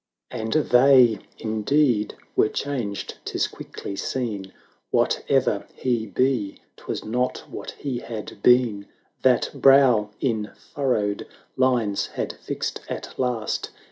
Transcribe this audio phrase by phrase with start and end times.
[0.31, 0.39] V.
[0.39, 4.51] And they indeed were changed— 'tis quickly seen,
[4.89, 8.87] Whate'er he be, 'twas not what he had been:
[9.21, 13.69] That brow in furrowed lines had fixed at last.